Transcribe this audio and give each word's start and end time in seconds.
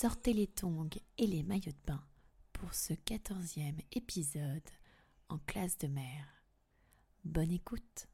sortez 0.00 0.34
les 0.34 0.46
tongs 0.46 0.90
et 1.16 1.26
les 1.26 1.42
maillots 1.42 1.72
de 1.72 1.86
bain 1.86 2.04
pour 2.52 2.74
ce 2.74 2.92
quatorzième 2.92 3.78
épisode 3.92 4.68
en 5.30 5.38
classe 5.46 5.78
de 5.78 5.86
mer. 5.86 6.26
Bonne 7.24 7.50
écoute. 7.50 8.06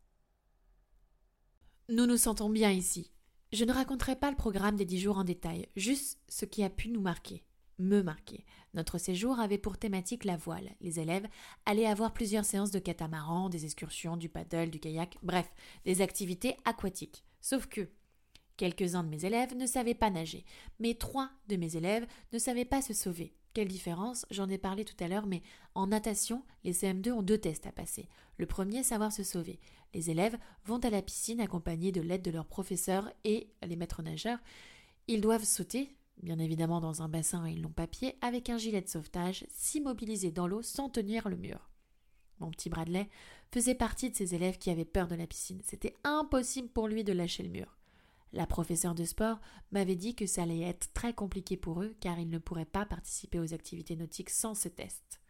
Nous 1.88 2.06
nous 2.06 2.16
sentons 2.16 2.50
bien 2.50 2.70
ici. 2.70 3.10
Je 3.52 3.64
ne 3.64 3.72
raconterai 3.72 4.14
pas 4.14 4.30
le 4.30 4.36
programme 4.36 4.76
des 4.76 4.84
dix 4.84 5.00
jours 5.00 5.18
en 5.18 5.24
détail, 5.24 5.66
juste 5.74 6.20
ce 6.28 6.44
qui 6.44 6.62
a 6.62 6.70
pu 6.70 6.88
nous 6.88 7.00
marquer, 7.00 7.42
me 7.80 8.00
marquer. 8.00 8.44
Notre 8.74 8.98
séjour 8.98 9.40
avait 9.40 9.58
pour 9.58 9.76
thématique 9.76 10.24
la 10.24 10.36
voile. 10.36 10.76
Les 10.80 11.00
élèves 11.00 11.26
allaient 11.66 11.86
avoir 11.86 12.12
plusieurs 12.12 12.44
séances 12.44 12.70
de 12.70 12.78
catamaran, 12.78 13.48
des 13.48 13.64
excursions, 13.64 14.16
du 14.16 14.28
paddle, 14.28 14.70
du 14.70 14.78
kayak, 14.78 15.18
bref, 15.24 15.52
des 15.84 16.00
activités 16.00 16.56
aquatiques. 16.64 17.24
Sauf 17.40 17.66
que 17.66 17.90
quelques-uns 18.56 19.04
de 19.04 19.08
mes 19.08 19.24
élèves 19.24 19.56
ne 19.56 19.66
savaient 19.66 19.94
pas 19.94 20.10
nager, 20.10 20.44
mais 20.78 20.94
trois 20.94 21.30
de 21.48 21.56
mes 21.56 21.76
élèves 21.76 22.06
ne 22.32 22.38
savaient 22.38 22.64
pas 22.64 22.82
se 22.82 22.94
sauver. 22.94 23.34
Quelle 23.54 23.68
différence? 23.68 24.24
J'en 24.30 24.48
ai 24.48 24.56
parlé 24.56 24.84
tout 24.84 24.96
à 25.04 25.08
l'heure, 25.08 25.26
mais 25.26 25.42
en 25.74 25.86
natation, 25.86 26.42
les 26.64 26.72
CM2 26.72 27.12
ont 27.12 27.22
deux 27.22 27.38
tests 27.38 27.66
à 27.66 27.72
passer. 27.72 28.08
Le 28.38 28.46
premier, 28.46 28.82
savoir 28.82 29.12
se 29.12 29.22
sauver. 29.22 29.60
Les 29.92 30.10
élèves 30.10 30.38
vont 30.64 30.78
à 30.78 30.88
la 30.88 31.02
piscine 31.02 31.40
accompagnés 31.40 31.92
de 31.92 32.00
l'aide 32.00 32.22
de 32.22 32.30
leur 32.30 32.46
professeur 32.46 33.12
et 33.24 33.50
les 33.66 33.76
maîtres 33.76 34.02
nageurs. 34.02 34.38
Ils 35.06 35.20
doivent 35.20 35.44
sauter, 35.44 35.94
bien 36.22 36.38
évidemment 36.38 36.80
dans 36.80 37.02
un 37.02 37.08
bassin 37.08 37.44
et 37.44 37.54
long 37.54 37.72
papier, 37.72 38.16
avec 38.22 38.48
un 38.48 38.56
gilet 38.56 38.80
de 38.80 38.88
sauvetage, 38.88 39.44
s'immobiliser 39.50 40.30
dans 40.30 40.46
l'eau 40.46 40.62
sans 40.62 40.88
tenir 40.88 41.28
le 41.28 41.36
mur. 41.36 41.68
Mon 42.40 42.50
petit 42.50 42.70
Bradley 42.70 43.08
faisait 43.52 43.74
partie 43.74 44.10
de 44.10 44.16
ces 44.16 44.34
élèves 44.34 44.58
qui 44.58 44.70
avaient 44.70 44.86
peur 44.86 45.08
de 45.08 45.14
la 45.14 45.26
piscine. 45.26 45.60
C'était 45.62 45.94
impossible 46.04 46.68
pour 46.68 46.88
lui 46.88 47.04
de 47.04 47.12
lâcher 47.12 47.42
le 47.42 47.50
mur. 47.50 47.76
La 48.32 48.46
professeure 48.46 48.94
de 48.94 49.04
sport 49.04 49.40
m'avait 49.72 49.96
dit 49.96 50.14
que 50.14 50.26
ça 50.26 50.44
allait 50.44 50.62
être 50.62 50.92
très 50.94 51.12
compliqué 51.12 51.56
pour 51.56 51.82
eux 51.82 51.94
car 52.00 52.18
ils 52.18 52.30
ne 52.30 52.38
pourraient 52.38 52.64
pas 52.64 52.86
participer 52.86 53.38
aux 53.38 53.52
activités 53.52 53.96
nautiques 53.96 54.30
sans 54.30 54.54
ce 54.54 54.68
test. 54.68 55.20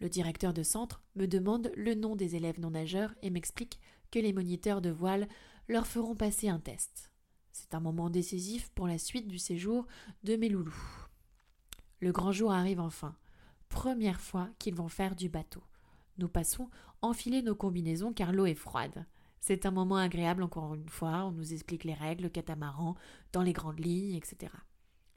Le 0.00 0.08
directeur 0.08 0.54
de 0.54 0.62
centre 0.62 1.02
me 1.16 1.26
demande 1.26 1.72
le 1.76 1.94
nom 1.94 2.16
des 2.16 2.36
élèves 2.36 2.60
non 2.60 2.70
nageurs 2.70 3.14
et 3.22 3.30
m'explique 3.30 3.80
que 4.10 4.18
les 4.18 4.32
moniteurs 4.32 4.80
de 4.80 4.90
voile 4.90 5.28
leur 5.68 5.86
feront 5.86 6.14
passer 6.14 6.48
un 6.48 6.60
test. 6.60 7.10
C'est 7.52 7.74
un 7.74 7.80
moment 7.80 8.08
décisif 8.08 8.70
pour 8.70 8.86
la 8.86 8.98
suite 8.98 9.28
du 9.28 9.38
séjour 9.38 9.86
de 10.22 10.36
mes 10.36 10.48
loulous. 10.48 11.06
Le 12.00 12.12
grand 12.12 12.32
jour 12.32 12.52
arrive 12.52 12.80
enfin. 12.80 13.16
Première 13.68 14.20
fois 14.20 14.48
qu'ils 14.58 14.74
vont 14.74 14.88
faire 14.88 15.16
du 15.16 15.28
bateau. 15.28 15.62
Nous 16.18 16.28
passons 16.28 16.70
enfiler 17.02 17.42
nos 17.42 17.54
combinaisons 17.54 18.12
car 18.12 18.32
l'eau 18.32 18.46
est 18.46 18.54
froide. 18.54 19.06
C'est 19.40 19.64
un 19.66 19.70
moment 19.70 19.96
agréable 19.96 20.42
encore 20.42 20.74
une 20.74 20.88
fois, 20.88 21.24
on 21.24 21.32
nous 21.32 21.52
explique 21.52 21.84
les 21.84 21.94
règles, 21.94 22.24
le 22.24 22.28
catamaran, 22.28 22.94
dans 23.32 23.42
les 23.42 23.54
grandes 23.54 23.80
lignes, 23.80 24.14
etc. 24.14 24.52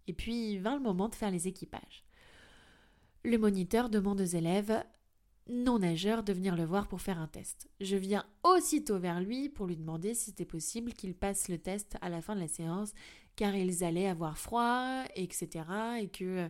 Et 0.07 0.13
puis 0.13 0.57
vint 0.57 0.75
le 0.75 0.81
moment 0.81 1.09
de 1.09 1.15
faire 1.15 1.31
les 1.31 1.47
équipages. 1.47 2.05
Le 3.23 3.37
moniteur 3.37 3.89
demande 3.89 4.21
aux 4.21 4.25
élèves 4.25 4.83
non 5.49 5.79
nageurs 5.79 6.23
de 6.23 6.33
venir 6.33 6.55
le 6.55 6.63
voir 6.63 6.87
pour 6.87 7.01
faire 7.01 7.19
un 7.19 7.27
test. 7.27 7.69
Je 7.81 7.97
viens 7.97 8.25
aussitôt 8.43 8.97
vers 8.97 9.19
lui 9.19 9.49
pour 9.49 9.67
lui 9.67 9.75
demander 9.75 10.13
si 10.13 10.25
c'était 10.25 10.45
possible 10.45 10.93
qu'il 10.93 11.15
passe 11.15 11.49
le 11.49 11.57
test 11.57 11.97
à 12.01 12.09
la 12.09 12.21
fin 12.21 12.35
de 12.35 12.39
la 12.39 12.47
séance, 12.47 12.93
car 13.35 13.55
ils 13.55 13.83
allaient 13.83 14.07
avoir 14.07 14.37
froid, 14.37 15.03
etc. 15.15 15.65
et 15.99 16.07
que 16.07 16.49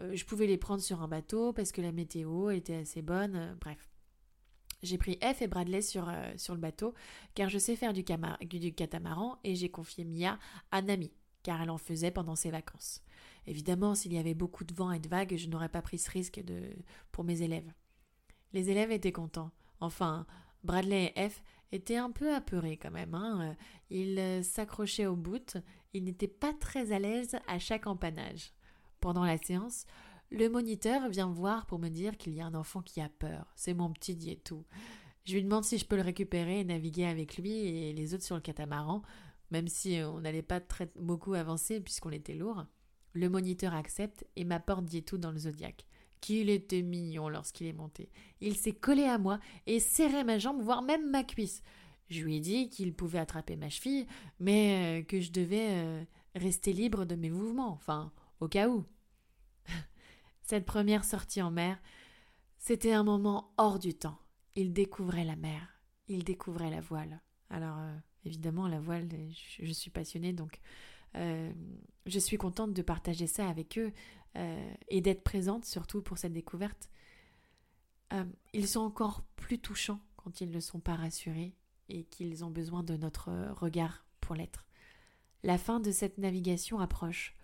euh, 0.00 0.14
je 0.14 0.24
pouvais 0.24 0.46
les 0.46 0.58
prendre 0.58 0.82
sur 0.82 1.02
un 1.02 1.08
bateau 1.08 1.52
parce 1.52 1.72
que 1.72 1.80
la 1.80 1.92
météo 1.92 2.50
était 2.50 2.76
assez 2.76 3.02
bonne, 3.02 3.56
bref. 3.60 3.87
J'ai 4.82 4.98
pris 4.98 5.18
F 5.22 5.42
et 5.42 5.48
Bradley 5.48 5.82
sur, 5.82 6.08
euh, 6.08 6.32
sur 6.36 6.54
le 6.54 6.60
bateau 6.60 6.94
car 7.34 7.48
je 7.48 7.58
sais 7.58 7.76
faire 7.76 7.92
du, 7.92 8.04
du 8.04 8.72
catamaran 8.72 9.38
et 9.44 9.54
j'ai 9.54 9.70
confié 9.70 10.04
Mia 10.04 10.38
à 10.70 10.82
Nami 10.82 11.10
car 11.42 11.62
elle 11.62 11.70
en 11.70 11.78
faisait 11.78 12.10
pendant 12.10 12.36
ses 12.36 12.50
vacances. 12.50 13.02
Évidemment, 13.46 13.94
s'il 13.94 14.12
y 14.12 14.18
avait 14.18 14.34
beaucoup 14.34 14.64
de 14.64 14.74
vent 14.74 14.92
et 14.92 14.98
de 14.98 15.08
vagues, 15.08 15.36
je 15.36 15.48
n'aurais 15.48 15.68
pas 15.68 15.82
pris 15.82 15.98
ce 15.98 16.10
risque 16.10 16.42
de... 16.44 16.60
pour 17.12 17.24
mes 17.24 17.42
élèves. 17.42 17.72
Les 18.52 18.70
élèves 18.70 18.90
étaient 18.90 19.12
contents. 19.12 19.50
Enfin, 19.80 20.26
Bradley 20.64 21.12
et 21.16 21.28
F 21.28 21.42
étaient 21.72 21.96
un 21.96 22.10
peu 22.10 22.34
apeurés 22.34 22.76
quand 22.76 22.90
même. 22.90 23.14
Hein. 23.14 23.56
Ils 23.90 24.18
euh, 24.18 24.42
s'accrochaient 24.42 25.06
au 25.06 25.16
bout. 25.16 25.56
Ils 25.94 26.04
n'étaient 26.04 26.28
pas 26.28 26.52
très 26.52 26.92
à 26.92 26.98
l'aise 26.98 27.36
à 27.46 27.58
chaque 27.58 27.86
empannage. 27.86 28.52
Pendant 29.00 29.24
la 29.24 29.38
séance, 29.38 29.86
le 30.30 30.48
moniteur 30.48 31.08
vient 31.08 31.28
me 31.28 31.34
voir 31.34 31.66
pour 31.66 31.78
me 31.78 31.88
dire 31.88 32.16
qu'il 32.16 32.34
y 32.34 32.40
a 32.40 32.46
un 32.46 32.54
enfant 32.54 32.82
qui 32.82 33.00
a 33.00 33.08
peur. 33.08 33.46
C'est 33.56 33.74
mon 33.74 33.90
petit 33.92 34.14
Dietou. 34.14 34.64
Je 35.24 35.34
lui 35.34 35.42
demande 35.42 35.64
si 35.64 35.78
je 35.78 35.86
peux 35.86 35.96
le 35.96 36.02
récupérer 36.02 36.60
et 36.60 36.64
naviguer 36.64 37.06
avec 37.06 37.36
lui 37.38 37.52
et 37.52 37.92
les 37.92 38.14
autres 38.14 38.24
sur 38.24 38.34
le 38.34 38.40
catamaran, 38.40 39.02
même 39.50 39.68
si 39.68 40.00
on 40.02 40.20
n'allait 40.20 40.42
pas 40.42 40.60
beaucoup 40.96 41.34
avancer 41.34 41.80
puisqu'on 41.80 42.10
était 42.10 42.34
lourd. 42.34 42.66
Le 43.12 43.28
moniteur 43.28 43.74
accepte 43.74 44.26
et 44.36 44.44
m'apporte 44.44 44.84
Dietou 44.84 45.18
dans 45.18 45.30
le 45.30 45.38
zodiaque. 45.38 45.86
Qu'il 46.20 46.50
était 46.50 46.82
mignon 46.82 47.28
lorsqu'il 47.28 47.66
est 47.66 47.72
monté. 47.72 48.10
Il 48.40 48.56
s'est 48.56 48.72
collé 48.72 49.04
à 49.04 49.18
moi 49.18 49.38
et 49.66 49.80
serrait 49.80 50.24
ma 50.24 50.38
jambe, 50.38 50.60
voire 50.60 50.82
même 50.82 51.10
ma 51.10 51.24
cuisse. 51.24 51.62
Je 52.10 52.22
lui 52.22 52.36
ai 52.36 52.40
dit 52.40 52.70
qu'il 52.70 52.94
pouvait 52.94 53.18
attraper 53.18 53.56
ma 53.56 53.68
cheville, 53.68 54.06
mais 54.40 55.00
euh, 55.00 55.04
que 55.04 55.20
je 55.20 55.30
devais 55.30 55.68
euh, 55.70 56.02
rester 56.34 56.72
libre 56.72 57.04
de 57.04 57.14
mes 57.14 57.30
mouvements, 57.30 57.70
enfin, 57.70 58.12
au 58.40 58.48
cas 58.48 58.68
où. 58.68 58.84
Cette 60.48 60.64
première 60.64 61.04
sortie 61.04 61.42
en 61.42 61.50
mer, 61.50 61.78
c'était 62.56 62.94
un 62.94 63.04
moment 63.04 63.52
hors 63.58 63.78
du 63.78 63.92
temps. 63.92 64.18
Il 64.54 64.72
découvrait 64.72 65.26
la 65.26 65.36
mer, 65.36 65.82
il 66.06 66.24
découvrait 66.24 66.70
la 66.70 66.80
voile. 66.80 67.20
Alors, 67.50 67.76
euh, 67.76 67.94
évidemment, 68.24 68.66
la 68.66 68.80
voile, 68.80 69.10
je, 69.60 69.72
suis 69.74 69.90
passionnée, 69.90 70.32
donc 70.32 70.58
euh, 71.16 71.52
je 72.06 72.18
suis 72.18 72.38
contente 72.38 72.72
de 72.72 72.80
partager 72.80 73.26
ça 73.26 73.46
avec 73.46 73.76
eux 73.76 73.92
euh, 74.36 74.74
et 74.88 75.02
d'être 75.02 75.22
présente, 75.22 75.66
surtout 75.66 76.00
pour 76.00 76.16
cette 76.16 76.32
découverte. 76.32 76.88
ils 78.54 78.68
sont 78.68 78.80
encore 78.80 79.24
plus 79.36 79.58
touchants 79.58 80.00
quand 80.16 80.40
ils 80.40 80.50
ne 80.50 80.60
sont 80.60 80.80
pas 80.80 80.94
rassurés 80.94 81.58
et 81.90 82.04
qu'ils 82.04 82.42
ont 82.42 82.50
besoin 82.50 82.82
de 82.82 82.96
notre 82.96 83.30
regard 83.60 84.06
pour 84.22 84.34
l'être. 84.34 84.66
La 85.42 85.58
fin 85.58 85.78
de 85.78 85.92
cette 85.92 86.16
navigation 86.16 86.80
approche. 86.80 87.37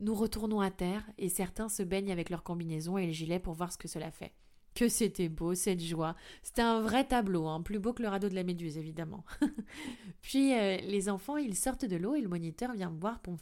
Nous 0.00 0.14
retournons 0.14 0.60
à 0.60 0.70
terre 0.70 1.04
et 1.16 1.28
certains 1.28 1.68
se 1.68 1.82
baignent 1.82 2.12
avec 2.12 2.28
leurs 2.28 2.42
combinaisons 2.42 2.98
et 2.98 3.06
les 3.06 3.12
gilets 3.12 3.38
pour 3.38 3.54
voir 3.54 3.72
ce 3.72 3.78
que 3.78 3.88
cela 3.88 4.10
fait. 4.10 4.32
Que 4.74 4.90
c'était 4.90 5.30
beau, 5.30 5.54
cette 5.54 5.82
joie. 5.82 6.14
C'était 6.42 6.60
un 6.60 6.82
vrai 6.82 7.04
tableau, 7.04 7.46
hein, 7.46 7.62
plus 7.62 7.78
beau 7.78 7.94
que 7.94 8.02
le 8.02 8.08
radeau 8.08 8.28
de 8.28 8.34
la 8.34 8.44
Méduse, 8.44 8.76
évidemment. 8.76 9.24
Puis 10.20 10.52
euh, 10.52 10.76
les 10.82 11.08
enfants, 11.08 11.38
ils 11.38 11.56
sortent 11.56 11.86
de 11.86 11.96
l'eau 11.96 12.14
et 12.14 12.20
le 12.20 12.28
moniteur 12.28 12.74
vient 12.74 12.90
me 12.90 13.00
voir 13.00 13.20
pour 13.20 13.40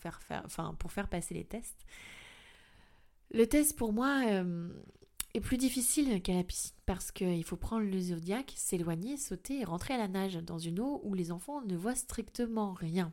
faire 0.93 1.09
passer 1.09 1.35
les 1.35 1.45
tests. 1.45 1.85
Le 3.33 3.49
test 3.49 3.77
pour 3.77 3.93
moi 3.93 4.23
euh, 4.29 4.69
est 5.35 5.41
plus 5.41 5.57
difficile 5.57 6.23
qu'à 6.23 6.35
la 6.35 6.45
piscine 6.45 6.77
parce 6.87 7.11
qu'il 7.11 7.43
faut 7.43 7.57
prendre 7.57 7.85
le 7.85 7.99
zodiaque, 7.99 8.53
s'éloigner, 8.55 9.17
sauter 9.17 9.59
et 9.59 9.65
rentrer 9.65 9.95
à 9.95 9.99
la 9.99 10.07
nage 10.07 10.37
dans 10.37 10.59
une 10.59 10.79
eau 10.79 11.01
où 11.03 11.15
les 11.15 11.33
enfants 11.33 11.63
ne 11.63 11.77
voient 11.77 11.97
strictement 11.97 12.75
rien. 12.75 13.13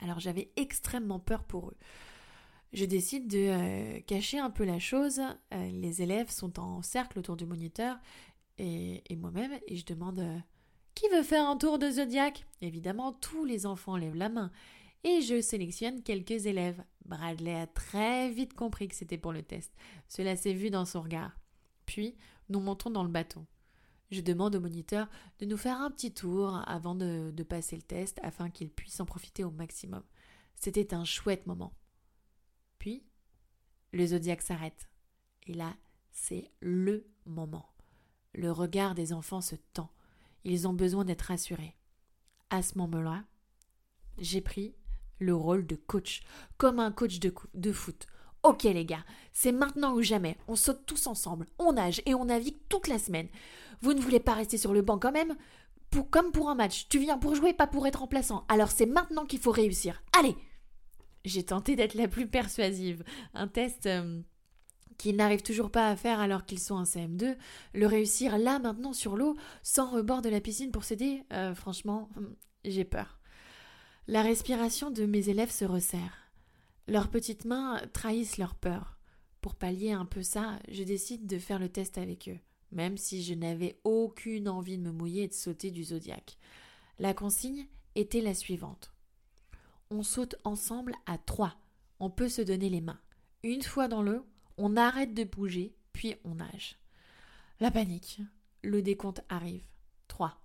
Alors 0.00 0.20
j'avais 0.20 0.52
extrêmement 0.54 1.18
peur 1.18 1.42
pour 1.42 1.70
eux 1.70 1.76
je 2.76 2.84
décide 2.84 3.26
de 3.26 3.38
euh, 3.38 4.00
cacher 4.00 4.38
un 4.38 4.50
peu 4.50 4.64
la 4.64 4.78
chose. 4.78 5.20
Euh, 5.54 5.70
les 5.70 6.02
élèves 6.02 6.30
sont 6.30 6.60
en 6.60 6.82
cercle 6.82 7.18
autour 7.18 7.34
du 7.34 7.46
moniteur 7.46 7.98
et, 8.58 9.02
moi-même 9.16 9.58
et 9.66 9.76
je 9.76 9.86
demande 9.86 10.18
euh, 10.18 10.38
qui 10.94 11.08
veut 11.08 11.22
faire 11.22 11.48
un 11.48 11.56
tour 11.56 11.78
de 11.78 11.90
zodiaque 11.90 12.44
Évidemment, 12.60 13.14
tous 13.14 13.46
les 13.46 13.64
enfants 13.64 13.96
lèvent 13.96 14.14
la 14.14 14.28
main 14.28 14.52
et 15.04 15.22
je 15.22 15.40
sélectionne 15.40 16.02
quelques 16.02 16.44
élèves. 16.44 16.84
Bradley 17.06 17.54
a 17.54 17.66
très 17.66 18.30
vite 18.30 18.52
compris 18.52 18.88
que 18.88 18.94
c'était 18.94 19.16
pour 19.16 19.32
le 19.32 19.42
test. 19.42 19.72
Cela 20.06 20.36
s'est 20.36 20.52
vu 20.52 20.68
dans 20.68 20.84
son 20.84 21.00
regard. 21.00 21.34
Puis, 21.86 22.14
nous 22.50 22.60
montons 22.60 22.90
dans 22.90 23.04
le 23.04 23.08
bateau. 23.08 23.46
Je 24.10 24.20
demande 24.20 24.54
au 24.54 24.60
moniteur 24.60 25.08
de 25.38 25.46
nous 25.46 25.56
faire 25.56 25.80
un 25.80 25.90
petit 25.90 26.12
tour 26.12 26.62
avant 26.66 26.94
de 26.94 27.42
passer 27.42 27.76
le 27.76 27.82
test 27.82 28.20
afin 28.22 28.50
qu'il 28.50 28.68
puisse 28.68 29.00
en 29.00 29.06
profiter 29.06 29.44
au 29.44 29.50
maximum. 29.50 30.02
C'était 30.56 30.92
un 30.92 31.04
chouette 31.04 31.46
moment. 31.46 31.72
Le 33.96 34.04
zodiaque 34.08 34.42
s'arrête. 34.42 34.90
Et 35.46 35.54
là, 35.54 35.74
c'est 36.12 36.50
le 36.60 37.06
moment. 37.24 37.70
Le 38.34 38.52
regard 38.52 38.94
des 38.94 39.14
enfants 39.14 39.40
se 39.40 39.56
tend. 39.72 39.88
Ils 40.44 40.68
ont 40.68 40.74
besoin 40.74 41.06
d'être 41.06 41.22
rassurés. 41.22 41.74
À 42.50 42.60
ce 42.60 42.76
moment-là, 42.76 43.24
j'ai 44.18 44.42
pris 44.42 44.74
le 45.18 45.34
rôle 45.34 45.66
de 45.66 45.76
coach, 45.76 46.20
comme 46.58 46.78
un 46.78 46.92
coach 46.92 47.20
de, 47.20 47.72
foot. 47.72 48.06
Ok 48.42 48.64
les 48.64 48.84
gars, 48.84 49.02
c'est 49.32 49.50
maintenant 49.50 49.94
ou 49.94 50.02
jamais. 50.02 50.36
On 50.46 50.56
saute 50.56 50.84
tous 50.84 51.06
ensemble, 51.06 51.46
on 51.58 51.72
nage 51.72 52.02
et 52.04 52.14
on 52.14 52.26
navigue 52.26 52.58
toute 52.68 52.88
la 52.88 52.98
semaine. 52.98 53.28
Vous 53.80 53.94
ne 53.94 54.00
voulez 54.02 54.20
pas 54.20 54.34
rester 54.34 54.58
sur 54.58 54.74
le 54.74 54.82
banc 54.82 54.98
quand 54.98 55.12
même? 55.12 55.34
Comme 56.10 56.32
pour 56.32 56.50
un 56.50 56.54
match, 56.54 56.86
tu 56.90 56.98
viens 56.98 57.16
pour 57.16 57.34
jouer, 57.34 57.54
pas 57.54 57.66
pour 57.66 57.86
être 57.86 58.00
remplaçant. 58.00 58.44
Alors 58.48 58.70
c'est 58.70 58.84
maintenant 58.84 59.24
qu'il 59.24 59.40
faut 59.40 59.52
réussir. 59.52 60.02
Allez 60.18 60.36
j'ai 61.26 61.42
tenté 61.42 61.76
d'être 61.76 61.94
la 61.94 62.08
plus 62.08 62.26
persuasive. 62.26 63.04
Un 63.34 63.48
test 63.48 63.86
euh, 63.86 64.20
qu'ils 64.96 65.16
n'arrivent 65.16 65.42
toujours 65.42 65.70
pas 65.70 65.88
à 65.88 65.96
faire 65.96 66.20
alors 66.20 66.46
qu'ils 66.46 66.60
sont 66.60 66.76
en 66.76 66.84
CM2, 66.84 67.36
le 67.74 67.86
réussir 67.86 68.38
là 68.38 68.58
maintenant 68.58 68.92
sur 68.92 69.16
l'eau, 69.16 69.36
sans 69.62 69.90
rebord 69.90 70.22
de 70.22 70.28
la 70.28 70.40
piscine 70.40 70.70
pour 70.70 70.84
s'aider, 70.84 71.24
euh, 71.32 71.54
franchement, 71.54 72.08
hmm, 72.16 72.26
j'ai 72.64 72.84
peur. 72.84 73.18
La 74.06 74.22
respiration 74.22 74.90
de 74.90 75.04
mes 75.04 75.28
élèves 75.28 75.50
se 75.50 75.64
resserre. 75.64 76.30
Leurs 76.86 77.10
petites 77.10 77.44
mains 77.44 77.80
trahissent 77.92 78.38
leur 78.38 78.54
peur. 78.54 78.96
Pour 79.40 79.56
pallier 79.56 79.92
un 79.92 80.06
peu 80.06 80.22
ça, 80.22 80.58
je 80.70 80.84
décide 80.84 81.26
de 81.26 81.38
faire 81.38 81.58
le 81.58 81.68
test 81.68 81.98
avec 81.98 82.28
eux, 82.28 82.38
même 82.70 82.96
si 82.96 83.22
je 83.24 83.34
n'avais 83.34 83.80
aucune 83.82 84.48
envie 84.48 84.78
de 84.78 84.82
me 84.82 84.92
mouiller 84.92 85.24
et 85.24 85.28
de 85.28 85.34
sauter 85.34 85.72
du 85.72 85.82
zodiaque. 85.82 86.38
La 86.98 87.14
consigne 87.14 87.66
était 87.96 88.20
la 88.20 88.34
suivante. 88.34 88.95
On 89.90 90.02
saute 90.02 90.36
ensemble 90.44 90.94
à 91.06 91.18
trois. 91.18 91.56
On 92.00 92.10
peut 92.10 92.28
se 92.28 92.42
donner 92.42 92.68
les 92.68 92.80
mains. 92.80 93.00
Une 93.42 93.62
fois 93.62 93.88
dans 93.88 94.02
l'eau, 94.02 94.26
on 94.58 94.76
arrête 94.76 95.14
de 95.14 95.24
bouger, 95.24 95.76
puis 95.92 96.14
on 96.24 96.34
nage. 96.36 96.76
La 97.60 97.70
panique. 97.70 98.20
Le 98.62 98.82
décompte 98.82 99.22
arrive. 99.28 99.64
Trois. 100.08 100.40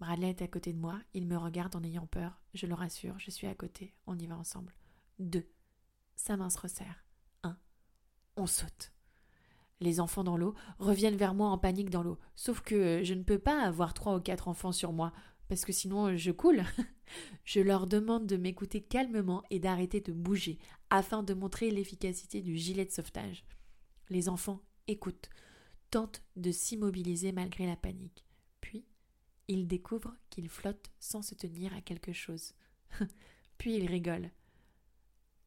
Bradley 0.00 0.30
est 0.30 0.42
à 0.42 0.48
côté 0.48 0.72
de 0.72 0.78
moi, 0.78 0.98
il 1.12 1.26
me 1.26 1.36
regarde 1.36 1.76
en 1.76 1.84
ayant 1.84 2.06
peur. 2.06 2.40
Je 2.54 2.66
le 2.66 2.72
rassure, 2.72 3.18
je 3.18 3.30
suis 3.30 3.46
à 3.46 3.54
côté, 3.54 3.94
on 4.06 4.18
y 4.18 4.26
va 4.26 4.36
ensemble. 4.36 4.74
Deux. 5.18 5.46
Sa 6.16 6.38
main 6.38 6.48
se 6.48 6.58
resserre. 6.58 7.04
Un. 7.42 7.58
On 8.36 8.46
saute. 8.46 8.92
Les 9.80 10.00
enfants 10.00 10.24
dans 10.24 10.38
l'eau 10.38 10.54
reviennent 10.78 11.16
vers 11.16 11.34
moi 11.34 11.48
en 11.48 11.58
panique 11.58 11.90
dans 11.90 12.02
l'eau. 12.02 12.18
Sauf 12.34 12.62
que 12.62 13.02
je 13.04 13.12
ne 13.12 13.22
peux 13.22 13.38
pas 13.38 13.62
avoir 13.62 13.92
trois 13.92 14.16
ou 14.16 14.20
quatre 14.20 14.48
enfants 14.48 14.72
sur 14.72 14.92
moi, 14.92 15.12
parce 15.48 15.66
que 15.66 15.72
sinon 15.72 16.16
je 16.16 16.30
coule. 16.30 16.64
je 17.44 17.60
leur 17.60 17.86
demande 17.86 18.26
de 18.26 18.36
m'écouter 18.36 18.80
calmement 18.80 19.42
et 19.50 19.58
d'arrêter 19.58 20.00
de 20.00 20.12
bouger, 20.12 20.58
afin 20.90 21.22
de 21.22 21.34
montrer 21.34 21.70
l'efficacité 21.70 22.42
du 22.42 22.56
gilet 22.56 22.84
de 22.84 22.90
sauvetage. 22.90 23.44
Les 24.08 24.28
enfants 24.28 24.60
écoutent, 24.88 25.30
tentent 25.90 26.22
de 26.36 26.50
s'immobiliser 26.50 27.32
malgré 27.32 27.66
la 27.66 27.76
panique. 27.76 28.24
Puis, 28.60 28.84
ils 29.48 29.66
découvrent 29.66 30.16
qu'ils 30.30 30.48
flottent 30.48 30.90
sans 30.98 31.22
se 31.22 31.34
tenir 31.34 31.74
à 31.74 31.80
quelque 31.80 32.12
chose. 32.12 32.54
Puis 33.58 33.74
ils 33.74 33.86
rigolent. 33.86 34.30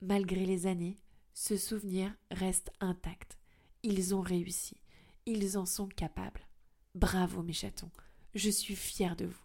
Malgré 0.02 0.46
les 0.46 0.68
années, 0.68 0.98
ce 1.34 1.58
souvenir 1.58 2.14
reste 2.30 2.72
intact. 2.80 3.38
Ils 3.84 4.14
ont 4.14 4.22
réussi. 4.22 4.78
Ils 5.26 5.58
en 5.58 5.66
sont 5.66 5.88
capables. 5.88 6.48
Bravo, 6.96 7.42
mes 7.42 7.54
chatons. 7.54 7.92
Je 8.36 8.50
suis 8.50 8.76
fière 8.76 9.16
de 9.16 9.26
vous. 9.26 9.43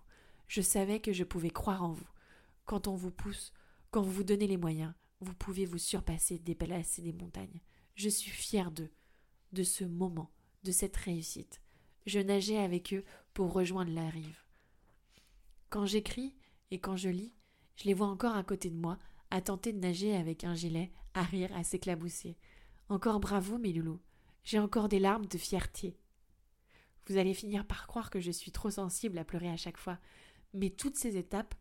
Je 0.48 0.62
savais 0.62 1.00
que 1.00 1.12
je 1.12 1.24
pouvais 1.24 1.50
croire 1.50 1.84
en 1.84 1.92
vous. 1.92 2.08
Quand 2.64 2.88
on 2.88 2.94
vous 2.94 3.10
pousse, 3.10 3.52
quand 3.90 4.02
vous 4.02 4.10
vous 4.10 4.24
donnez 4.24 4.46
les 4.46 4.56
moyens, 4.56 4.92
vous 5.20 5.34
pouvez 5.34 5.66
vous 5.66 5.78
surpasser, 5.78 6.38
déplacer 6.38 7.02
des 7.02 7.12
montagnes. 7.12 7.60
Je 7.94 8.08
suis 8.08 8.30
fière 8.30 8.70
d'eux, 8.70 8.90
de 9.52 9.62
ce 9.62 9.84
moment, 9.84 10.30
de 10.64 10.72
cette 10.72 10.96
réussite. 10.96 11.60
Je 12.06 12.18
nageais 12.18 12.58
avec 12.58 12.94
eux 12.94 13.04
pour 13.34 13.52
rejoindre 13.52 13.92
la 13.92 14.08
rive. 14.08 14.38
Quand 15.68 15.84
j'écris 15.84 16.34
et 16.70 16.78
quand 16.78 16.96
je 16.96 17.10
lis, 17.10 17.34
je 17.76 17.84
les 17.84 17.94
vois 17.94 18.06
encore 18.06 18.34
à 18.34 18.42
côté 18.42 18.70
de 18.70 18.76
moi, 18.76 18.98
à 19.30 19.40
tenter 19.40 19.72
de 19.72 19.78
nager 19.78 20.16
avec 20.16 20.44
un 20.44 20.54
gilet, 20.54 20.90
à 21.14 21.22
rire, 21.22 21.50
à 21.54 21.64
s'éclabousser. 21.64 22.36
Encore 22.88 23.20
bravo, 23.20 23.58
mes 23.58 23.72
loulous. 23.72 24.00
J'ai 24.44 24.58
encore 24.58 24.88
des 24.88 24.98
larmes 24.98 25.26
de 25.26 25.36
fierté. 25.36 25.98
Vous 27.06 27.16
allez 27.18 27.34
finir 27.34 27.66
par 27.66 27.86
croire 27.86 28.10
que 28.10 28.20
je 28.20 28.30
suis 28.30 28.52
trop 28.52 28.70
sensible 28.70 29.18
à 29.18 29.24
pleurer 29.24 29.50
à 29.50 29.56
chaque 29.56 29.76
fois. 29.76 29.98
Mais 30.54 30.70
toutes 30.70 30.96
ces 30.96 31.16
étapes, 31.16 31.54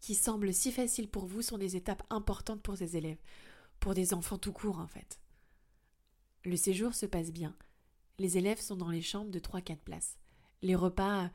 qui 0.00 0.14
semblent 0.14 0.52
si 0.52 0.70
faciles 0.70 1.08
pour 1.08 1.26
vous, 1.26 1.42
sont 1.42 1.58
des 1.58 1.76
étapes 1.76 2.02
importantes 2.10 2.62
pour 2.62 2.76
ces 2.76 2.96
élèves, 2.96 3.20
pour 3.80 3.94
des 3.94 4.12
enfants 4.12 4.38
tout 4.38 4.52
court 4.52 4.78
en 4.78 4.86
fait. 4.86 5.18
Le 6.44 6.56
séjour 6.56 6.94
se 6.94 7.06
passe 7.06 7.32
bien. 7.32 7.56
Les 8.18 8.36
élèves 8.36 8.60
sont 8.60 8.76
dans 8.76 8.90
les 8.90 9.00
chambres 9.00 9.30
de 9.30 9.38
3-4 9.38 9.78
places. 9.78 10.18
Les 10.60 10.74
repas 10.74 11.30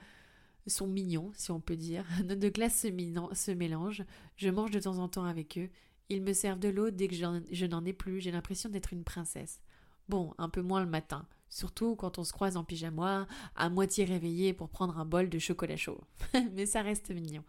sont 0.67 0.87
mignons, 0.87 1.31
si 1.35 1.51
on 1.51 1.59
peut 1.59 1.75
dire. 1.75 2.05
Nos 2.25 2.35
deux 2.35 2.51
classes 2.51 2.81
se, 2.81 3.51
mélangent. 3.51 4.03
Je 4.37 4.49
mange 4.49 4.71
de 4.71 4.79
temps 4.79 4.99
en 4.99 5.09
temps 5.09 5.25
avec 5.25 5.57
eux. 5.57 5.69
Ils 6.09 6.21
me 6.21 6.33
servent 6.33 6.59
de 6.59 6.69
l'eau 6.69 6.91
dès 6.91 7.07
que 7.07 7.15
je 7.15 7.65
n'en 7.65 7.85
ai 7.85 7.93
plus. 7.93 8.19
J'ai 8.19 8.31
l'impression 8.31 8.69
d'être 8.69 8.93
une 8.93 9.03
princesse. 9.03 9.61
Bon, 10.07 10.33
un 10.37 10.49
peu 10.49 10.61
moins 10.61 10.81
le 10.81 10.89
matin. 10.89 11.27
Surtout 11.49 11.95
quand 11.95 12.19
on 12.19 12.23
se 12.23 12.31
croise 12.31 12.57
en 12.57 12.63
pyjama, 12.63 13.27
à 13.55 13.69
moitié 13.69 14.05
réveillé 14.05 14.53
pour 14.53 14.69
prendre 14.69 14.97
un 14.99 15.05
bol 15.05 15.29
de 15.29 15.39
chocolat 15.39 15.77
chaud. 15.77 16.01
Mais 16.53 16.65
ça 16.65 16.81
reste 16.81 17.09
mignon. 17.09 17.43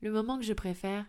Le 0.00 0.10
moment 0.10 0.38
que 0.38 0.44
je 0.44 0.54
préfère, 0.54 1.06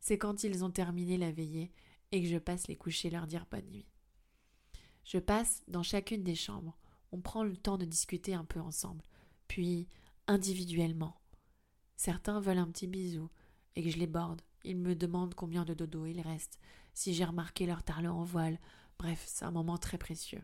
c'est 0.00 0.18
quand 0.18 0.42
ils 0.44 0.64
ont 0.64 0.70
terminé 0.70 1.18
la 1.18 1.30
veillée 1.30 1.72
et 2.10 2.22
que 2.22 2.28
je 2.28 2.38
passe 2.38 2.68
les 2.68 2.76
coucher 2.76 3.10
leur 3.10 3.26
dire 3.26 3.46
bonne 3.50 3.68
nuit. 3.70 3.86
Je 5.04 5.18
passe 5.18 5.62
dans 5.68 5.82
chacune 5.82 6.24
des 6.24 6.34
chambres. 6.34 6.78
On 7.12 7.20
prend 7.20 7.44
le 7.44 7.56
temps 7.56 7.78
de 7.78 7.84
discuter 7.84 8.34
un 8.34 8.44
peu 8.44 8.60
ensemble. 8.60 9.04
Puis 9.46 9.88
individuellement. 10.26 11.20
Certains 11.96 12.40
veulent 12.40 12.58
un 12.58 12.70
petit 12.70 12.86
bisou 12.86 13.30
et 13.76 13.82
que 13.82 13.90
je 13.90 13.98
les 13.98 14.06
borde. 14.06 14.42
Ils 14.64 14.76
me 14.76 14.94
demandent 14.94 15.34
combien 15.34 15.64
de 15.64 15.74
dodo 15.74 16.06
il 16.06 16.20
reste, 16.20 16.58
si 16.94 17.14
j'ai 17.14 17.24
remarqué 17.24 17.66
leur 17.66 17.82
tarle 17.82 18.06
en 18.06 18.24
voile. 18.24 18.58
Bref, 18.98 19.24
c'est 19.26 19.44
un 19.44 19.50
moment 19.50 19.78
très 19.78 19.98
précieux. 19.98 20.42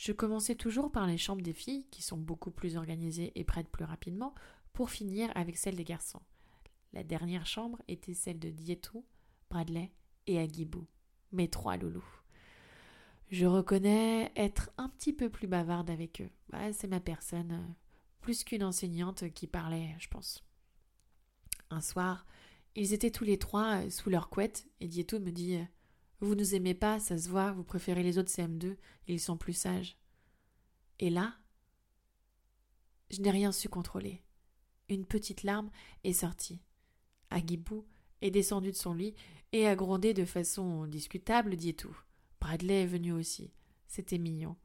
Je 0.00 0.12
commençais 0.12 0.54
toujours 0.54 0.90
par 0.90 1.06
les 1.06 1.18
chambres 1.18 1.42
des 1.42 1.52
filles, 1.52 1.84
qui 1.90 2.00
sont 2.00 2.16
beaucoup 2.16 2.50
plus 2.50 2.78
organisées 2.78 3.32
et 3.34 3.44
prêtes 3.44 3.68
plus 3.68 3.84
rapidement, 3.84 4.34
pour 4.72 4.88
finir 4.88 5.30
avec 5.34 5.58
celles 5.58 5.76
des 5.76 5.84
garçons. 5.84 6.22
La 6.94 7.04
dernière 7.04 7.44
chambre 7.44 7.82
était 7.86 8.14
celle 8.14 8.38
de 8.38 8.48
Dietou, 8.48 9.04
Bradley 9.50 9.92
et 10.26 10.38
Agibou, 10.38 10.86
mes 11.32 11.48
trois 11.50 11.76
loulous. 11.76 12.22
Je 13.30 13.44
reconnais 13.44 14.32
être 14.36 14.70
un 14.78 14.88
petit 14.88 15.12
peu 15.12 15.28
plus 15.28 15.46
bavarde 15.46 15.90
avec 15.90 16.22
eux. 16.22 16.30
Bah, 16.48 16.72
c'est 16.72 16.88
ma 16.88 17.00
personne 17.00 17.62
plus 18.22 18.42
qu'une 18.42 18.64
enseignante 18.64 19.30
qui 19.34 19.46
parlait, 19.46 19.94
je 19.98 20.08
pense. 20.08 20.42
Un 21.68 21.82
soir, 21.82 22.24
ils 22.74 22.94
étaient 22.94 23.10
tous 23.10 23.24
les 23.24 23.38
trois 23.38 23.84
euh, 23.84 23.90
sous 23.90 24.08
leur 24.08 24.30
couette 24.30 24.66
et 24.80 24.88
Dieto 24.88 25.20
me 25.20 25.30
dit 25.30 25.56
euh, 25.56 25.64
Vous 26.20 26.34
nous 26.34 26.54
aimez 26.54 26.74
pas, 26.74 27.00
ça 27.00 27.16
se 27.16 27.28
voit, 27.28 27.52
vous 27.52 27.64
préférez 27.64 28.02
les 28.02 28.18
autres 28.18 28.30
CM2, 28.30 28.76
ils 29.06 29.20
sont 29.20 29.38
plus 29.38 29.54
sages. 29.54 29.96
Et 30.98 31.08
là, 31.08 31.34
je 33.10 33.20
n'ai 33.22 33.30
rien 33.30 33.52
su 33.52 33.68
contrôler. 33.68 34.22
Une 34.88 35.06
petite 35.06 35.42
larme 35.44 35.70
est 36.04 36.12
sortie. 36.12 36.60
Agibou 37.30 37.86
est 38.20 38.30
descendu 38.30 38.70
de 38.70 38.76
son 38.76 38.92
lit 38.92 39.14
et 39.52 39.66
a 39.66 39.76
grondé 39.76 40.12
de 40.12 40.24
façon 40.24 40.86
discutable 40.86 41.56
Dietou. 41.56 41.96
Bradley 42.40 42.82
est 42.82 42.86
venu 42.86 43.12
aussi. 43.12 43.52
C'était 43.86 44.18
mignon. 44.18 44.56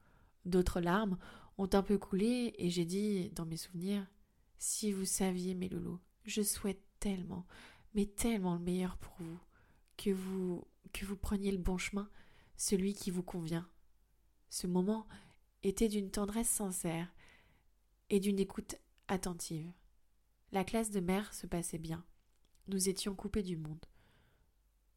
D'autres 0.45 0.81
larmes 0.81 1.17
ont 1.57 1.69
un 1.73 1.83
peu 1.83 1.97
coulé 1.97 2.53
et 2.57 2.69
j'ai 2.69 2.85
dit, 2.85 3.29
dans 3.29 3.45
mes 3.45 3.57
souvenirs, 3.57 4.05
si 4.57 4.91
vous 4.91 5.05
saviez, 5.05 5.55
mes 5.55 5.69
loulous, 5.69 5.99
je 6.25 6.41
souhaite 6.41 6.81
tellement, 6.99 7.45
mais 7.93 8.05
tellement 8.05 8.55
le 8.55 8.61
meilleur 8.61 8.97
pour 8.97 9.15
vous, 9.19 9.39
que 9.97 10.11
vous, 10.11 10.65
que 10.93 11.05
vous 11.05 11.17
preniez 11.17 11.51
le 11.51 11.57
bon 11.57 11.77
chemin, 11.77 12.09
celui 12.57 12.93
qui 12.93 13.11
vous 13.11 13.23
convient. 13.23 13.67
Ce 14.49 14.67
moment 14.67 15.07
était 15.63 15.89
d'une 15.89 16.11
tendresse 16.11 16.49
sincère 16.49 17.13
et 18.09 18.19
d'une 18.19 18.39
écoute 18.39 18.75
attentive. 19.07 19.71
La 20.51 20.63
classe 20.63 20.91
de 20.91 20.99
mère 20.99 21.33
se 21.33 21.47
passait 21.47 21.79
bien. 21.79 22.05
Nous 22.67 22.89
étions 22.89 23.15
coupés 23.15 23.43
du 23.43 23.57
monde. 23.57 23.85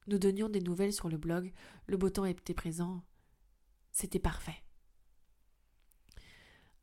Nous 0.07 0.19
donnions 0.19 0.49
des 0.49 0.61
nouvelles 0.61 0.93
sur 0.93 1.09
le 1.09 1.19
blog, 1.19 1.53
le 1.87 1.97
beau 1.97 2.09
temps 2.09 2.25
était 2.25 2.55
présent. 2.55 3.03
C'était 3.93 4.19
parfait. 4.19 4.63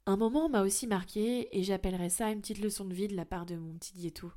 Un 0.05 0.17
moment 0.17 0.49
m'a 0.49 0.61
aussi 0.61 0.85
marqué, 0.85 1.57
et 1.57 1.63
j'appellerais 1.63 2.09
ça 2.09 2.29
une 2.29 2.41
petite 2.41 2.59
leçon 2.59 2.85
de 2.85 2.93
vie 2.93 3.07
de 3.07 3.15
la 3.15 3.25
part 3.25 3.47
de 3.47 3.55
mon 3.55 3.73
petit 3.77 3.93
Dietou. 3.93 4.31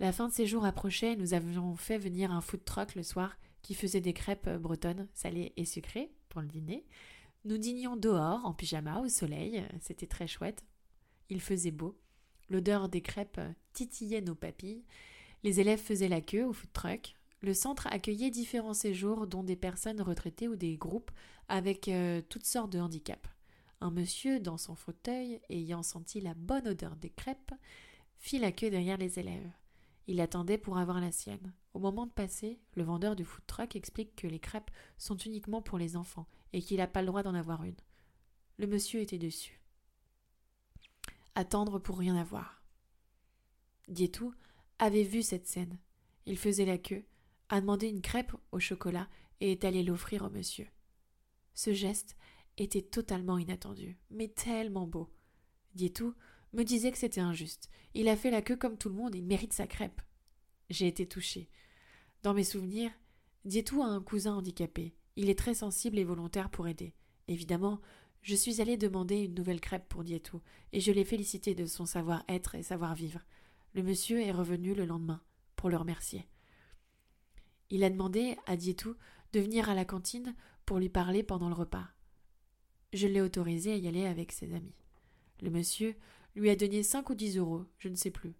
La 0.00 0.12
fin 0.12 0.28
de 0.28 0.32
ces 0.32 0.46
jours 0.46 0.64
approchait, 0.64 1.14
nous 1.14 1.34
avions 1.34 1.76
fait 1.76 1.98
venir 1.98 2.32
un 2.32 2.40
food 2.40 2.64
truck 2.64 2.94
le 2.94 3.02
soir 3.02 3.36
qui 3.60 3.74
faisait 3.74 4.00
des 4.00 4.14
crêpes 4.14 4.48
bretonnes, 4.48 5.06
salées 5.12 5.52
et 5.58 5.66
sucrées, 5.66 6.10
pour 6.30 6.40
le 6.40 6.46
dîner. 6.48 6.86
Nous 7.44 7.58
dînions 7.58 7.96
dehors, 7.96 8.46
en 8.46 8.54
pyjama, 8.54 9.00
au 9.00 9.10
soleil, 9.10 9.62
c'était 9.78 10.06
très 10.06 10.26
chouette. 10.26 10.64
Il 11.28 11.42
faisait 11.42 11.70
beau. 11.70 11.98
L'odeur 12.48 12.88
des 12.88 13.02
crêpes 13.02 13.42
titillait 13.74 14.22
nos 14.22 14.34
papilles. 14.34 14.84
Les 15.42 15.60
élèves 15.60 15.80
faisaient 15.80 16.08
la 16.08 16.22
queue 16.22 16.46
au 16.46 16.54
food 16.54 16.72
truck. 16.72 17.14
Le 17.42 17.52
centre 17.52 17.86
accueillait 17.88 18.30
différents 18.30 18.72
séjours, 18.72 19.26
dont 19.26 19.44
des 19.44 19.56
personnes 19.56 20.00
retraitées 20.00 20.48
ou 20.48 20.56
des 20.56 20.78
groupes 20.78 21.10
avec 21.48 21.88
euh, 21.88 22.22
toutes 22.26 22.46
sortes 22.46 22.72
de 22.72 22.80
handicaps. 22.80 23.28
Un 23.82 23.90
monsieur, 23.90 24.40
dans 24.40 24.56
son 24.56 24.74
fauteuil, 24.74 25.42
ayant 25.50 25.82
senti 25.82 26.22
la 26.22 26.32
bonne 26.32 26.68
odeur 26.68 26.96
des 26.96 27.10
crêpes, 27.10 27.52
fit 28.18 28.38
la 28.38 28.50
queue 28.50 28.70
derrière 28.70 28.96
les 28.96 29.18
élèves. 29.18 29.50
Il 30.06 30.20
attendait 30.20 30.58
pour 30.58 30.78
avoir 30.78 31.00
la 31.00 31.12
sienne. 31.12 31.52
Au 31.74 31.78
moment 31.78 32.06
de 32.06 32.12
passer, 32.12 32.60
le 32.74 32.82
vendeur 32.82 33.14
du 33.16 33.24
food 33.24 33.44
truck 33.46 33.76
explique 33.76 34.16
que 34.16 34.26
les 34.26 34.40
crêpes 34.40 34.70
sont 34.98 35.16
uniquement 35.16 35.62
pour 35.62 35.78
les 35.78 35.96
enfants 35.96 36.26
et 36.52 36.62
qu'il 36.62 36.78
n'a 36.78 36.86
pas 36.86 37.02
le 37.02 37.06
droit 37.06 37.22
d'en 37.22 37.34
avoir 37.34 37.64
une. 37.64 37.76
Le 38.58 38.66
monsieur 38.66 39.00
était 39.00 39.18
dessus. 39.18 39.60
Attendre 41.34 41.78
pour 41.78 41.98
rien 41.98 42.16
avoir. 42.16 42.62
Dietou 43.88 44.34
avait 44.78 45.04
vu 45.04 45.22
cette 45.22 45.46
scène. 45.46 45.78
Il 46.26 46.36
faisait 46.36 46.64
la 46.64 46.78
queue, 46.78 47.04
a 47.48 47.60
demandé 47.60 47.88
une 47.88 48.02
crêpe 48.02 48.34
au 48.52 48.58
chocolat 48.58 49.08
et 49.40 49.52
est 49.52 49.64
allé 49.64 49.82
l'offrir 49.82 50.24
au 50.24 50.30
monsieur. 50.30 50.68
Ce 51.54 51.72
geste 51.72 52.16
était 52.56 52.82
totalement 52.82 53.38
inattendu, 53.38 53.98
mais 54.10 54.28
tellement 54.28 54.86
beau. 54.86 55.08
Dietou 55.74 56.14
me 56.52 56.64
disait 56.64 56.90
que 56.90 56.98
c'était 56.98 57.20
injuste. 57.20 57.70
Il 57.94 58.08
a 58.08 58.16
fait 58.16 58.30
la 58.30 58.42
queue 58.42 58.56
comme 58.56 58.76
tout 58.76 58.88
le 58.88 58.94
monde, 58.94 59.14
il 59.14 59.24
mérite 59.24 59.52
sa 59.52 59.66
crêpe. 59.66 60.00
J'ai 60.68 60.86
été 60.86 61.06
touchée. 61.06 61.48
Dans 62.22 62.34
mes 62.34 62.44
souvenirs, 62.44 62.92
Dietou 63.44 63.82
a 63.82 63.86
un 63.86 64.02
cousin 64.02 64.34
handicapé. 64.34 64.94
Il 65.16 65.30
est 65.30 65.38
très 65.38 65.54
sensible 65.54 65.98
et 65.98 66.04
volontaire 66.04 66.50
pour 66.50 66.68
aider. 66.68 66.94
Évidemment, 67.28 67.80
je 68.22 68.34
suis 68.34 68.60
allée 68.60 68.76
demander 68.76 69.24
une 69.24 69.34
nouvelle 69.34 69.60
crêpe 69.60 69.88
pour 69.88 70.04
Dietou, 70.04 70.42
et 70.72 70.80
je 70.80 70.92
l'ai 70.92 71.04
félicité 71.04 71.54
de 71.54 71.66
son 71.66 71.86
savoir-être 71.86 72.54
et 72.54 72.62
savoir-vivre. 72.62 73.20
Le 73.74 73.82
monsieur 73.82 74.20
est 74.20 74.32
revenu 74.32 74.74
le 74.74 74.84
lendemain 74.84 75.22
pour 75.56 75.70
le 75.70 75.76
remercier. 75.76 76.28
Il 77.70 77.84
a 77.84 77.90
demandé 77.90 78.36
à 78.46 78.56
Dietou 78.56 78.94
de 79.32 79.40
venir 79.40 79.70
à 79.70 79.74
la 79.74 79.84
cantine 79.84 80.34
pour 80.66 80.78
lui 80.78 80.88
parler 80.88 81.22
pendant 81.22 81.48
le 81.48 81.54
repas. 81.54 81.88
Je 82.92 83.06
l'ai 83.06 83.20
autorisé 83.20 83.72
à 83.72 83.76
y 83.76 83.86
aller 83.86 84.06
avec 84.06 84.32
ses 84.32 84.52
amis. 84.52 84.74
Le 85.40 85.50
monsieur 85.50 85.94
lui 86.34 86.50
a 86.50 86.56
donné 86.56 86.82
cinq 86.82 87.10
ou 87.10 87.14
dix 87.14 87.36
euros, 87.36 87.64
je 87.78 87.88
ne 87.88 87.96
sais 87.96 88.10
plus. 88.10 88.34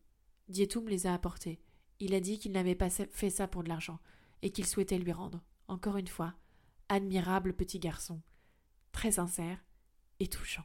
Dietou 0.48 0.80
me 0.80 0.90
les 0.90 1.06
a 1.06 1.14
apportés. 1.14 1.60
Il 1.98 2.14
a 2.14 2.20
dit 2.20 2.38
qu'il 2.38 2.52
n'avait 2.52 2.74
pas 2.74 2.90
fait 2.90 3.30
ça 3.30 3.46
pour 3.46 3.62
de 3.62 3.68
l'argent, 3.68 3.98
et 4.42 4.50
qu'il 4.50 4.66
souhaitait 4.66 4.98
lui 4.98 5.12
rendre. 5.12 5.42
Encore 5.68 5.96
une 5.96 6.08
fois, 6.08 6.34
admirable 6.88 7.54
petit 7.54 7.78
garçon, 7.78 8.20
très 8.92 9.12
sincère 9.12 9.64
et 10.18 10.26
touchant. 10.26 10.64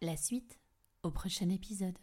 La 0.00 0.16
suite 0.16 0.58
au 1.02 1.10
prochain 1.10 1.48
épisode. 1.50 1.98